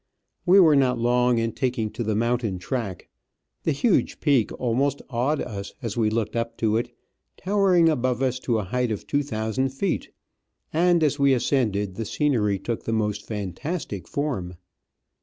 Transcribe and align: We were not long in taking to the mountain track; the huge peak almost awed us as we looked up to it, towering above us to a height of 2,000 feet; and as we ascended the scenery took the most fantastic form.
We 0.47 0.59
were 0.59 0.75
not 0.75 0.97
long 0.97 1.37
in 1.37 1.51
taking 1.51 1.91
to 1.91 2.03
the 2.03 2.15
mountain 2.15 2.57
track; 2.57 3.07
the 3.65 3.71
huge 3.71 4.19
peak 4.19 4.51
almost 4.53 5.03
awed 5.11 5.39
us 5.39 5.75
as 5.83 5.95
we 5.95 6.09
looked 6.09 6.35
up 6.35 6.57
to 6.57 6.75
it, 6.77 6.89
towering 7.37 7.87
above 7.87 8.23
us 8.23 8.39
to 8.39 8.57
a 8.57 8.63
height 8.63 8.91
of 8.91 9.05
2,000 9.05 9.69
feet; 9.69 10.09
and 10.73 11.03
as 11.03 11.19
we 11.19 11.35
ascended 11.35 11.97
the 11.97 12.05
scenery 12.05 12.57
took 12.57 12.85
the 12.85 12.93
most 12.93 13.27
fantastic 13.27 14.07
form. 14.07 14.55